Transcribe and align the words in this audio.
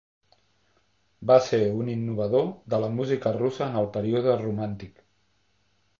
Va 1.31 1.35
ser 1.49 1.59
un 1.83 1.91
innovador 1.95 2.49
de 2.75 2.81
la 2.85 2.91
música 2.97 3.35
russa 3.39 3.65
en 3.71 3.81
el 3.83 3.91
període 3.99 4.35
romàntic. 4.45 5.09